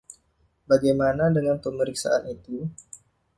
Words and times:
Bagaimana 0.69 1.23
dengan 1.35 1.57
pemeriksaan 1.63 2.23
itu? 2.35 2.57